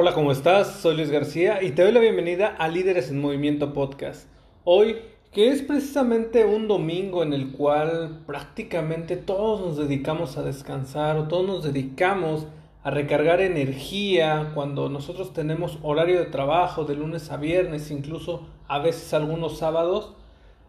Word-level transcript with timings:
Hola, 0.00 0.14
¿cómo 0.14 0.30
estás? 0.30 0.76
Soy 0.76 0.94
Luis 0.94 1.10
García 1.10 1.60
y 1.60 1.72
te 1.72 1.82
doy 1.82 1.90
la 1.90 1.98
bienvenida 1.98 2.54
a 2.56 2.68
Líderes 2.68 3.10
en 3.10 3.20
Movimiento 3.20 3.72
Podcast. 3.72 4.28
Hoy, 4.62 4.94
que 5.32 5.48
es 5.48 5.60
precisamente 5.60 6.44
un 6.44 6.68
domingo 6.68 7.24
en 7.24 7.32
el 7.32 7.50
cual 7.50 8.22
prácticamente 8.24 9.16
todos 9.16 9.60
nos 9.60 9.76
dedicamos 9.76 10.36
a 10.38 10.44
descansar 10.44 11.16
o 11.16 11.26
todos 11.26 11.44
nos 11.44 11.64
dedicamos 11.64 12.46
a 12.84 12.92
recargar 12.92 13.40
energía 13.40 14.52
cuando 14.54 14.88
nosotros 14.88 15.32
tenemos 15.32 15.80
horario 15.82 16.20
de 16.20 16.26
trabajo 16.26 16.84
de 16.84 16.94
lunes 16.94 17.32
a 17.32 17.36
viernes, 17.36 17.90
incluso 17.90 18.46
a 18.68 18.78
veces 18.78 19.12
algunos 19.14 19.58
sábados. 19.58 20.14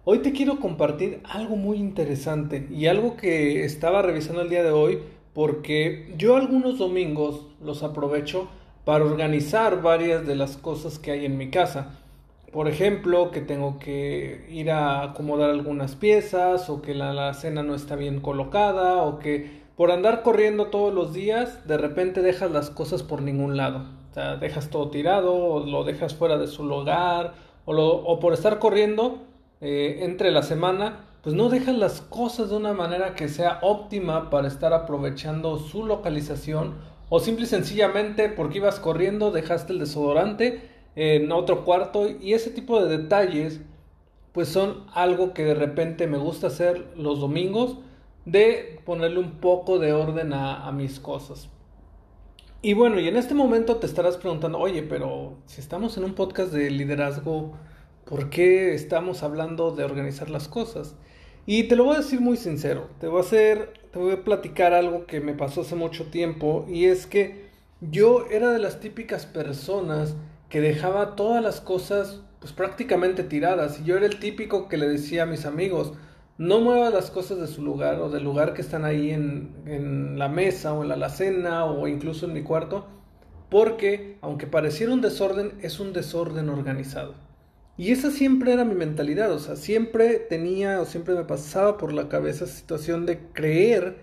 Hoy 0.05 0.23
te 0.23 0.31
quiero 0.31 0.59
compartir 0.59 1.21
algo 1.23 1.55
muy 1.55 1.77
interesante 1.77 2.67
y 2.71 2.87
algo 2.87 3.15
que 3.15 3.63
estaba 3.63 4.01
revisando 4.01 4.41
el 4.41 4.49
día 4.49 4.63
de 4.63 4.71
hoy 4.71 5.03
porque 5.35 6.11
yo 6.17 6.35
algunos 6.35 6.79
domingos 6.79 7.45
los 7.61 7.83
aprovecho 7.83 8.49
para 8.89 9.05
organizar 9.05 9.83
varias 9.83 10.25
de 10.25 10.35
las 10.35 10.57
cosas 10.57 10.97
que 10.97 11.11
hay 11.11 11.23
en 11.23 11.37
mi 11.37 11.51
casa. 11.51 11.99
Por 12.51 12.67
ejemplo, 12.67 13.29
que 13.29 13.39
tengo 13.39 13.77
que 13.77 14.47
ir 14.49 14.71
a 14.71 15.03
acomodar 15.03 15.51
algunas 15.51 15.93
piezas 15.93 16.71
o 16.71 16.81
que 16.81 16.95
la, 16.95 17.31
cena 17.35 17.61
no 17.61 17.75
está 17.75 17.95
bien 17.95 18.19
colocada 18.19 19.03
o 19.03 19.19
que 19.19 19.61
por 19.77 19.91
andar 19.91 20.23
corriendo 20.23 20.71
todos 20.71 20.91
los 20.91 21.13
días 21.13 21.67
de 21.67 21.77
repente 21.77 22.23
dejas 22.23 22.49
las 22.49 22.71
cosas 22.71 23.03
por 23.03 23.21
ningún 23.21 23.57
lado. 23.57 23.85
O 24.09 24.13
sea, 24.15 24.37
dejas 24.37 24.71
todo 24.71 24.89
tirado 24.89 25.35
o 25.35 25.63
lo 25.67 25.83
dejas 25.83 26.15
fuera 26.15 26.39
de 26.39 26.47
su 26.47 26.63
lugar 26.63 27.35
o, 27.65 27.75
o 27.75 28.19
por 28.19 28.33
estar 28.33 28.57
corriendo 28.57 29.19
eh, 29.61 29.99
entre 30.01 30.31
la 30.31 30.41
semana 30.41 31.05
pues 31.21 31.35
no 31.35 31.49
dejas 31.49 31.75
las 31.75 32.01
cosas 32.01 32.49
de 32.49 32.55
una 32.55 32.73
manera 32.73 33.13
que 33.13 33.27
sea 33.27 33.59
óptima 33.61 34.31
para 34.31 34.47
estar 34.47 34.73
aprovechando 34.73 35.59
su 35.59 35.85
localización 35.85 36.73
o 37.09 37.19
simple 37.19 37.45
y 37.45 37.47
sencillamente 37.47 38.29
porque 38.29 38.57
ibas 38.57 38.79
corriendo 38.79 39.31
dejaste 39.31 39.73
el 39.73 39.79
desodorante 39.79 40.61
en 40.95 41.31
otro 41.31 41.65
cuarto 41.65 42.07
y 42.09 42.33
ese 42.33 42.51
tipo 42.51 42.83
de 42.83 42.97
detalles 42.97 43.61
pues 44.31 44.47
son 44.47 44.85
algo 44.93 45.33
que 45.33 45.43
de 45.43 45.55
repente 45.55 46.07
me 46.07 46.17
gusta 46.17 46.47
hacer 46.47 46.87
los 46.95 47.19
domingos 47.19 47.77
de 48.25 48.79
ponerle 48.85 49.19
un 49.19 49.39
poco 49.39 49.79
de 49.79 49.91
orden 49.93 50.33
a, 50.33 50.67
a 50.67 50.71
mis 50.71 50.99
cosas. 50.99 51.49
Y 52.61 52.73
bueno, 52.73 52.99
y 52.99 53.07
en 53.07 53.15
este 53.15 53.33
momento 53.33 53.77
te 53.77 53.87
estarás 53.87 54.17
preguntando, 54.17 54.59
oye, 54.59 54.83
pero 54.83 55.37
si 55.45 55.61
estamos 55.61 55.97
en 55.97 56.03
un 56.03 56.13
podcast 56.13 56.51
de 56.51 56.69
liderazgo, 56.69 57.53
¿por 58.05 58.29
qué 58.29 58.73
estamos 58.73 59.23
hablando 59.23 59.71
de 59.71 59.85
organizar 59.85 60.29
las 60.29 60.47
cosas? 60.47 60.95
Y 61.51 61.63
te 61.63 61.75
lo 61.75 61.85
voy 61.85 61.95
a 61.95 62.01
decir 62.01 62.21
muy 62.21 62.37
sincero, 62.37 62.91
te 62.99 63.07
voy 63.07 63.17
a 63.17 63.21
hacer, 63.21 63.73
te 63.91 63.97
voy 63.97 64.11
a 64.11 64.23
platicar 64.23 64.71
algo 64.71 65.07
que 65.07 65.19
me 65.19 65.33
pasó 65.33 65.61
hace 65.61 65.73
mucho 65.73 66.05
tiempo 66.11 66.67
y 66.69 66.85
es 66.85 67.07
que 67.07 67.49
yo 67.81 68.27
era 68.29 68.51
de 68.51 68.59
las 68.59 68.79
típicas 68.79 69.25
personas 69.25 70.15
que 70.47 70.61
dejaba 70.61 71.15
todas 71.15 71.41
las 71.41 71.59
cosas 71.59 72.21
pues 72.39 72.53
prácticamente 72.53 73.23
tiradas 73.23 73.79
y 73.79 73.83
yo 73.83 73.97
era 73.97 74.05
el 74.05 74.19
típico 74.19 74.67
que 74.67 74.77
le 74.77 74.87
decía 74.87 75.23
a 75.23 75.25
mis 75.25 75.47
amigos, 75.47 75.93
no 76.37 76.59
muevas 76.59 76.93
las 76.93 77.09
cosas 77.09 77.39
de 77.39 77.47
su 77.47 77.63
lugar 77.63 77.99
o 77.99 78.11
del 78.11 78.25
lugar 78.25 78.53
que 78.53 78.61
están 78.61 78.85
ahí 78.85 79.09
en, 79.09 79.55
en 79.65 80.19
la 80.19 80.29
mesa 80.29 80.73
o 80.73 80.83
en 80.83 80.89
la 80.89 80.93
alacena 80.93 81.65
o 81.65 81.87
incluso 81.87 82.27
en 82.27 82.33
mi 82.33 82.43
cuarto, 82.43 82.85
porque 83.49 84.19
aunque 84.21 84.45
pareciera 84.45 84.93
un 84.93 85.01
desorden, 85.01 85.57
es 85.63 85.79
un 85.79 85.93
desorden 85.93 86.47
organizado. 86.47 87.15
Y 87.79 87.93
esa 87.93 88.11
siempre 88.11 88.51
era 88.51 88.65
mi 88.65 88.75
mentalidad, 88.75 89.31
o 89.31 89.39
sea, 89.39 89.55
siempre 89.55 90.15
tenía 90.15 90.81
o 90.81 90.85
siempre 90.85 91.15
me 91.15 91.23
pasaba 91.23 91.77
por 91.77 91.93
la 91.93 92.09
cabeza 92.09 92.43
esa 92.43 92.53
situación 92.53 93.05
de 93.05 93.19
creer 93.31 93.99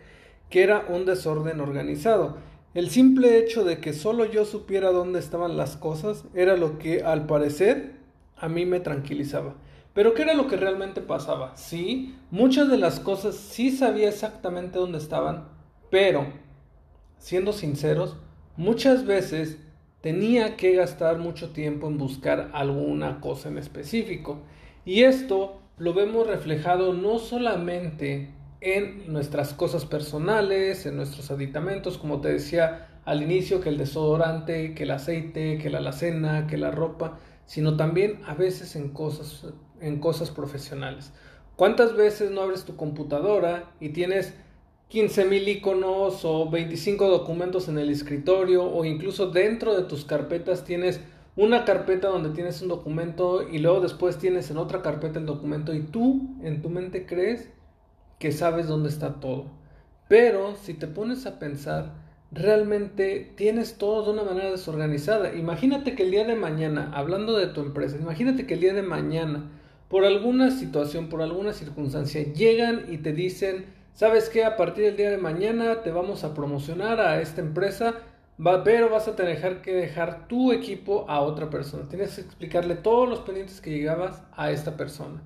que 0.48 0.62
era 0.62 0.86
un 0.88 1.04
desorden 1.04 1.60
organizado. 1.60 2.38
El 2.72 2.88
simple 2.88 3.36
hecho 3.36 3.64
de 3.64 3.76
que 3.78 3.92
solo 3.92 4.24
yo 4.24 4.46
supiera 4.46 4.92
dónde 4.92 5.18
estaban 5.18 5.58
las 5.58 5.76
cosas 5.76 6.24
era 6.32 6.56
lo 6.56 6.78
que 6.78 7.02
al 7.02 7.26
parecer 7.26 7.96
a 8.38 8.48
mí 8.48 8.64
me 8.64 8.80
tranquilizaba. 8.80 9.56
Pero 9.92 10.14
¿qué 10.14 10.22
era 10.22 10.32
lo 10.32 10.46
que 10.46 10.56
realmente 10.56 11.02
pasaba? 11.02 11.54
Sí, 11.58 12.16
muchas 12.30 12.70
de 12.70 12.78
las 12.78 12.98
cosas 12.98 13.36
sí 13.36 13.70
sabía 13.70 14.08
exactamente 14.08 14.78
dónde 14.78 14.96
estaban, 14.96 15.48
pero, 15.90 16.26
siendo 17.18 17.52
sinceros, 17.52 18.16
muchas 18.56 19.04
veces 19.04 19.58
tenía 20.06 20.54
que 20.56 20.72
gastar 20.76 21.18
mucho 21.18 21.50
tiempo 21.50 21.88
en 21.88 21.98
buscar 21.98 22.52
alguna 22.52 23.20
cosa 23.20 23.48
en 23.48 23.58
específico. 23.58 24.38
Y 24.84 25.02
esto 25.02 25.60
lo 25.78 25.94
vemos 25.94 26.28
reflejado 26.28 26.94
no 26.94 27.18
solamente 27.18 28.30
en 28.60 29.12
nuestras 29.12 29.52
cosas 29.52 29.84
personales, 29.84 30.86
en 30.86 30.94
nuestros 30.94 31.32
aditamentos, 31.32 31.98
como 31.98 32.20
te 32.20 32.28
decía 32.28 33.00
al 33.04 33.20
inicio, 33.20 33.60
que 33.60 33.68
el 33.68 33.78
desodorante, 33.78 34.76
que 34.76 34.84
el 34.84 34.92
aceite, 34.92 35.58
que 35.58 35.70
la 35.70 35.78
alacena, 35.78 36.46
que 36.46 36.56
la 36.56 36.70
ropa, 36.70 37.18
sino 37.44 37.76
también 37.76 38.20
a 38.28 38.34
veces 38.34 38.76
en 38.76 38.90
cosas, 38.90 39.52
en 39.80 39.98
cosas 39.98 40.30
profesionales. 40.30 41.12
¿Cuántas 41.56 41.96
veces 41.96 42.30
no 42.30 42.42
abres 42.42 42.64
tu 42.64 42.76
computadora 42.76 43.72
y 43.80 43.88
tienes 43.88 44.34
15.000 44.90 45.48
iconos 45.48 46.24
o 46.24 46.48
25 46.48 47.08
documentos 47.08 47.68
en 47.68 47.78
el 47.78 47.90
escritorio 47.90 48.64
o 48.64 48.84
incluso 48.84 49.30
dentro 49.30 49.74
de 49.74 49.82
tus 49.82 50.04
carpetas 50.04 50.64
tienes 50.64 51.00
una 51.34 51.64
carpeta 51.64 52.08
donde 52.08 52.30
tienes 52.30 52.62
un 52.62 52.68
documento 52.68 53.46
y 53.48 53.58
luego 53.58 53.80
después 53.80 54.16
tienes 54.18 54.50
en 54.50 54.56
otra 54.56 54.82
carpeta 54.82 55.18
el 55.18 55.26
documento 55.26 55.74
y 55.74 55.80
tú 55.80 56.36
en 56.42 56.62
tu 56.62 56.70
mente 56.70 57.04
crees 57.04 57.50
que 58.18 58.32
sabes 58.32 58.68
dónde 58.68 58.88
está 58.88 59.20
todo. 59.20 59.46
Pero 60.08 60.54
si 60.54 60.72
te 60.72 60.86
pones 60.86 61.26
a 61.26 61.38
pensar, 61.38 61.92
realmente 62.30 63.32
tienes 63.36 63.78
todo 63.78 64.04
de 64.04 64.12
una 64.12 64.24
manera 64.24 64.50
desorganizada. 64.50 65.34
Imagínate 65.34 65.94
que 65.94 66.04
el 66.04 66.12
día 66.12 66.24
de 66.24 66.36
mañana, 66.36 66.90
hablando 66.94 67.36
de 67.36 67.48
tu 67.48 67.60
empresa, 67.60 67.96
imagínate 67.96 68.46
que 68.46 68.54
el 68.54 68.60
día 68.60 68.72
de 68.72 68.82
mañana, 68.82 69.50
por 69.88 70.04
alguna 70.04 70.50
situación, 70.50 71.08
por 71.08 71.22
alguna 71.22 71.52
circunstancia, 71.52 72.22
llegan 72.32 72.86
y 72.88 72.98
te 72.98 73.12
dicen, 73.12 73.66
¿Sabes 73.96 74.28
qué? 74.28 74.44
A 74.44 74.58
partir 74.58 74.84
del 74.84 74.96
día 74.98 75.10
de 75.10 75.16
mañana 75.16 75.80
te 75.82 75.90
vamos 75.90 76.22
a 76.22 76.34
promocionar 76.34 77.00
a 77.00 77.22
esta 77.22 77.40
empresa, 77.40 77.94
pero 78.62 78.90
vas 78.90 79.08
a 79.08 79.16
tener 79.16 79.62
que 79.62 79.72
dejar 79.72 80.28
tu 80.28 80.52
equipo 80.52 81.06
a 81.08 81.22
otra 81.22 81.48
persona. 81.48 81.88
Tienes 81.88 82.14
que 82.14 82.20
explicarle 82.20 82.74
todos 82.74 83.08
los 83.08 83.20
pendientes 83.20 83.62
que 83.62 83.70
llegabas 83.70 84.22
a 84.36 84.50
esta 84.50 84.76
persona. 84.76 85.22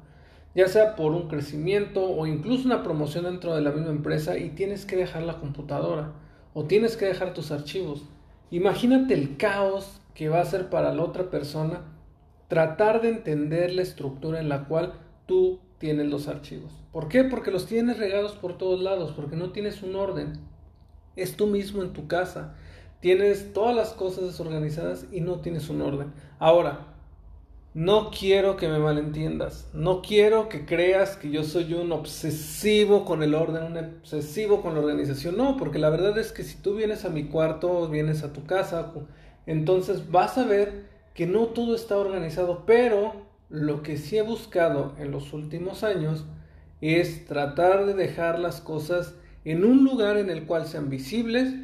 Ya 0.54 0.69
sea 0.69 0.94
por 0.94 1.10
un 1.10 1.26
crecimiento 1.26 2.00
o 2.04 2.28
incluso 2.28 2.66
una 2.66 2.84
promoción 2.84 3.25
dentro 3.25 3.56
de 3.56 3.60
la 3.60 3.72
misma 3.72 3.91
empresa 3.91 4.38
y 4.38 4.50
tienes 4.50 4.86
que 4.86 4.94
dejar 4.94 5.25
la 5.25 5.41
computadora 5.41 6.12
o 6.54 6.66
tienes 6.66 6.97
que 6.97 7.06
dejar 7.06 7.34
tus 7.34 7.50
archivos. 7.50 8.04
Imagínate 8.53 9.14
el 9.14 9.36
caos 9.36 10.00
que 10.15 10.28
va 10.28 10.42
a 10.42 10.44
ser 10.44 10.71
para 10.71 10.94
la 10.94 11.03
otra 11.03 11.28
persona 11.28 11.80
tratar 12.47 13.03
de 13.03 13.09
entender 13.09 13.72
la 13.72 13.83
estructura 13.83 14.39
en 14.39 14.48
la 14.48 14.66
cual 14.66 14.92
tú 15.27 15.59
tienes 15.80 16.06
los 16.09 16.28
archivos. 16.28 16.71
¿Por 16.92 17.09
qué? 17.09 17.24
Porque 17.24 17.50
los 17.50 17.66
tienes 17.66 17.98
regados 17.98 18.32
por 18.32 18.59
todos 18.59 18.80
lados, 18.80 19.12
porque 19.16 19.34
no 19.34 19.50
tienes 19.50 19.82
un 19.82 19.97
orden. 19.97 20.38
Es 21.16 21.36
tú 21.36 21.47
mismo 21.47 21.82
en 21.82 21.94
tu 21.94 22.06
casa. 22.06 22.54
Tienes 23.00 23.54
todas 23.54 23.74
las 23.74 23.94
cosas 23.94 24.24
desorganizadas 24.24 25.06
y 25.10 25.22
no 25.22 25.41
tienes 25.41 25.71
un 25.71 25.80
orden. 25.80 26.12
Ahora, 26.38 26.86
no 27.72 28.10
quiero 28.10 28.56
que 28.56 28.68
me 28.68 28.78
malentiendas. 28.78 29.71
No 29.72 30.03
quiero 30.03 30.50
que 30.50 30.66
creas 30.66 31.16
que 31.16 31.30
yo 31.30 31.44
soy 31.44 31.72
un 31.72 31.92
obsesivo 31.92 33.06
con 33.06 33.22
el 33.22 33.34
orden, 33.34 33.62
un 33.62 33.78
obsesivo 33.78 34.60
con 34.60 34.74
la 34.74 34.80
organización. 34.80 35.38
No, 35.38 35.56
porque 35.56 35.78
la 35.78 35.88
verdad 35.88 36.18
es 36.18 36.30
que 36.30 36.42
si 36.42 36.59
tú 36.59 36.74
vienes 36.74 37.06
a 37.06 37.09
mi 37.09 37.24
cuarto, 37.24 37.88
vienes 37.88 38.22
a 38.22 38.34
tu 38.34 38.44
casa, 38.44 38.92
entonces 39.47 40.10
vas 40.10 40.36
a 40.36 40.44
ver 40.44 40.84
que 41.15 41.27
no 41.27 41.47
todo 41.47 41.74
está 41.74 41.97
organizado, 41.97 42.65
pero 42.66 43.29
lo 43.50 43.82
que 43.82 43.97
sí 43.97 44.16
he 44.16 44.22
buscado 44.22 44.94
en 44.98 45.10
los 45.10 45.32
últimos 45.32 45.82
años 45.84 46.24
es 46.80 47.26
tratar 47.26 47.84
de 47.84 47.94
dejar 47.94 48.38
las 48.38 48.60
cosas 48.60 49.14
en 49.44 49.64
un 49.64 49.84
lugar 49.84 50.16
en 50.16 50.30
el 50.30 50.47
cual 50.47 50.66
sean 50.66 50.88
visibles 50.88 51.54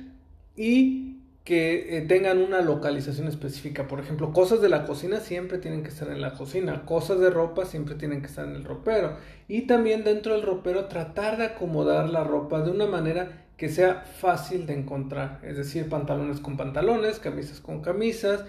y 0.56 1.06
que 1.44 1.96
eh, 1.96 2.00
tengan 2.02 2.38
una 2.38 2.60
localización 2.60 3.28
específica. 3.28 3.86
Por 3.86 4.00
ejemplo, 4.00 4.32
cosas 4.32 4.60
de 4.60 4.68
la 4.68 4.84
cocina 4.84 5.20
siempre 5.20 5.58
tienen 5.58 5.84
que 5.84 5.90
estar 5.90 6.08
en 6.08 6.20
la 6.20 6.34
cocina, 6.34 6.84
cosas 6.84 7.20
de 7.20 7.30
ropa 7.30 7.64
siempre 7.64 7.94
tienen 7.94 8.20
que 8.20 8.26
estar 8.26 8.46
en 8.46 8.56
el 8.56 8.64
ropero. 8.64 9.16
Y 9.46 9.62
también 9.62 10.02
dentro 10.02 10.34
del 10.34 10.42
ropero 10.42 10.86
tratar 10.86 11.38
de 11.38 11.44
acomodar 11.44 12.10
la 12.10 12.24
ropa 12.24 12.62
de 12.62 12.72
una 12.72 12.86
manera 12.86 13.44
que 13.56 13.68
sea 13.68 14.02
fácil 14.18 14.66
de 14.66 14.74
encontrar. 14.74 15.38
Es 15.44 15.56
decir, 15.56 15.88
pantalones 15.88 16.40
con 16.40 16.56
pantalones, 16.56 17.20
camisas 17.20 17.60
con 17.60 17.80
camisas. 17.80 18.44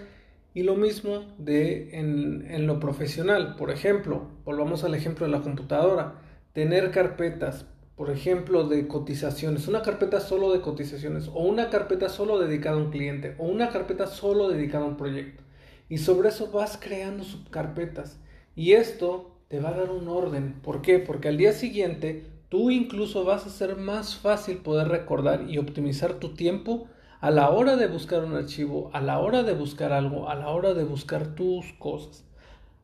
Y 0.54 0.62
lo 0.62 0.74
mismo 0.74 1.24
de 1.38 1.98
en, 1.98 2.46
en 2.50 2.66
lo 2.66 2.80
profesional. 2.80 3.56
Por 3.56 3.70
ejemplo, 3.70 4.28
volvamos 4.44 4.84
al 4.84 4.94
ejemplo 4.94 5.26
de 5.26 5.32
la 5.32 5.42
computadora. 5.42 6.20
Tener 6.52 6.90
carpetas 6.90 7.66
por 7.98 8.10
ejemplo, 8.10 8.68
de 8.68 8.86
cotizaciones, 8.86 9.66
una 9.66 9.82
carpeta 9.82 10.20
solo 10.20 10.52
de 10.52 10.60
cotizaciones 10.60 11.26
o 11.26 11.40
una 11.40 11.68
carpeta 11.68 12.08
solo 12.08 12.38
dedicada 12.38 12.76
a 12.76 12.78
un 12.78 12.92
cliente 12.92 13.34
o 13.38 13.46
una 13.46 13.70
carpeta 13.70 14.06
solo 14.06 14.48
dedicada 14.48 14.84
a 14.84 14.88
un 14.88 14.96
proyecto. 14.96 15.42
Y 15.88 15.98
sobre 15.98 16.28
eso 16.28 16.52
vas 16.52 16.78
creando 16.80 17.24
subcarpetas. 17.24 18.20
Y 18.54 18.74
esto 18.74 19.32
te 19.48 19.58
va 19.58 19.70
a 19.70 19.78
dar 19.78 19.90
un 19.90 20.06
orden. 20.06 20.60
¿Por 20.62 20.80
qué? 20.80 21.00
Porque 21.00 21.26
al 21.26 21.38
día 21.38 21.52
siguiente 21.52 22.24
tú 22.48 22.70
incluso 22.70 23.24
vas 23.24 23.46
a 23.46 23.50
ser 23.50 23.74
más 23.74 24.14
fácil 24.14 24.58
poder 24.58 24.86
recordar 24.86 25.50
y 25.50 25.58
optimizar 25.58 26.20
tu 26.20 26.34
tiempo 26.34 26.86
a 27.20 27.30
la 27.30 27.50
hora 27.50 27.76
de 27.76 27.88
buscar 27.88 28.24
un 28.24 28.34
archivo, 28.34 28.90
a 28.92 29.00
la 29.00 29.18
hora 29.18 29.42
de 29.42 29.54
buscar 29.54 29.92
algo, 29.92 30.28
a 30.28 30.34
la 30.36 30.48
hora 30.48 30.74
de 30.74 30.84
buscar 30.84 31.34
tus 31.34 31.72
cosas. 31.78 32.24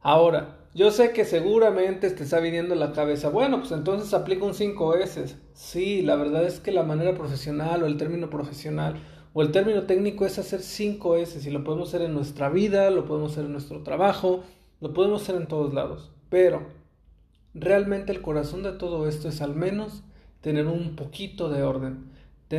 Ahora, 0.00 0.58
yo 0.74 0.90
sé 0.90 1.12
que 1.12 1.24
seguramente 1.24 2.10
te 2.10 2.24
está 2.24 2.40
viniendo 2.40 2.74
la 2.74 2.92
cabeza, 2.92 3.28
bueno, 3.28 3.60
pues 3.60 3.70
entonces 3.70 4.12
aplica 4.12 4.44
un 4.44 4.54
5S. 4.54 5.36
Sí, 5.52 6.02
la 6.02 6.16
verdad 6.16 6.44
es 6.44 6.58
que 6.58 6.72
la 6.72 6.82
manera 6.82 7.14
profesional 7.14 7.82
o 7.82 7.86
el 7.86 7.96
término 7.96 8.28
profesional 8.28 8.96
o 9.34 9.42
el 9.42 9.52
término 9.52 9.84
técnico 9.84 10.26
es 10.26 10.38
hacer 10.38 10.60
5S 10.60 11.46
y 11.46 11.50
lo 11.50 11.62
podemos 11.62 11.88
hacer 11.88 12.02
en 12.02 12.14
nuestra 12.14 12.48
vida, 12.48 12.90
lo 12.90 13.04
podemos 13.04 13.32
hacer 13.32 13.44
en 13.44 13.52
nuestro 13.52 13.82
trabajo, 13.82 14.42
lo 14.80 14.92
podemos 14.92 15.22
hacer 15.22 15.36
en 15.36 15.46
todos 15.46 15.72
lados. 15.72 16.10
Pero 16.28 16.66
realmente 17.54 18.10
el 18.10 18.20
corazón 18.20 18.64
de 18.64 18.72
todo 18.72 19.08
esto 19.08 19.28
es 19.28 19.40
al 19.40 19.54
menos 19.54 20.02
tener 20.40 20.66
un 20.66 20.96
poquito 20.96 21.48
de 21.48 21.62
orden, 21.62 22.10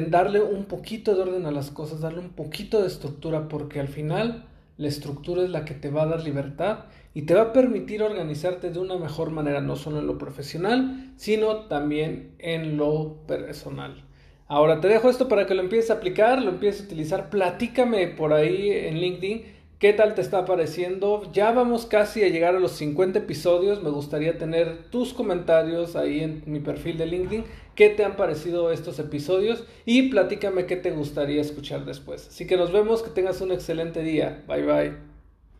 darle 0.01 0.41
un 0.41 0.65
poquito 0.65 1.15
de 1.15 1.21
orden 1.21 1.45
a 1.45 1.51
las 1.51 1.71
cosas, 1.71 2.01
darle 2.01 2.19
un 2.19 2.29
poquito 2.29 2.81
de 2.81 2.87
estructura, 2.87 3.47
porque 3.47 3.79
al 3.79 3.87
final 3.87 4.45
la 4.77 4.87
estructura 4.87 5.43
es 5.43 5.49
la 5.49 5.65
que 5.65 5.73
te 5.73 5.89
va 5.89 6.03
a 6.03 6.07
dar 6.07 6.23
libertad 6.23 6.85
y 7.13 7.23
te 7.23 7.33
va 7.33 7.41
a 7.41 7.53
permitir 7.53 8.03
organizarte 8.03 8.71
de 8.71 8.79
una 8.79 8.97
mejor 8.97 9.31
manera, 9.31 9.61
no 9.61 9.75
solo 9.75 9.99
en 9.99 10.07
lo 10.07 10.17
profesional, 10.17 11.13
sino 11.15 11.67
también 11.67 12.35
en 12.39 12.77
lo 12.77 13.17
personal. 13.25 14.03
Ahora 14.47 14.79
te 14.79 14.87
dejo 14.87 15.09
esto 15.09 15.27
para 15.27 15.47
que 15.47 15.55
lo 15.55 15.61
empieces 15.61 15.89
a 15.89 15.95
aplicar, 15.95 16.41
lo 16.41 16.51
empieces 16.51 16.81
a 16.81 16.85
utilizar. 16.85 17.29
Platícame 17.29 18.09
por 18.09 18.33
ahí 18.33 18.69
en 18.69 18.99
LinkedIn 18.99 19.54
qué 19.79 19.93
tal 19.93 20.15
te 20.15 20.21
está 20.21 20.45
pareciendo. 20.45 21.29
Ya 21.31 21.51
vamos 21.51 21.85
casi 21.85 22.23
a 22.23 22.29
llegar 22.29 22.55
a 22.55 22.59
los 22.59 22.71
50 22.73 23.19
episodios. 23.19 23.83
Me 23.83 23.89
gustaría 23.89 24.37
tener 24.37 24.89
tus 24.89 25.13
comentarios 25.13 25.95
ahí 25.95 26.21
en 26.21 26.43
mi 26.45 26.59
perfil 26.59 26.97
de 26.97 27.05
LinkedIn. 27.05 27.43
¿Qué 27.75 27.89
te 27.89 28.05
han 28.05 28.15
parecido 28.15 28.71
estos 28.71 28.99
episodios? 28.99 29.65
Y 29.85 30.09
platícame 30.09 30.65
qué 30.65 30.77
te 30.77 30.91
gustaría 30.91 31.41
escuchar 31.41 31.85
después. 31.85 32.27
Así 32.27 32.47
que 32.47 32.57
nos 32.57 32.71
vemos, 32.71 33.03
que 33.03 33.09
tengas 33.09 33.41
un 33.41 33.51
excelente 33.51 34.01
día. 34.01 34.43
Bye 34.47 34.63
bye. 34.63 35.14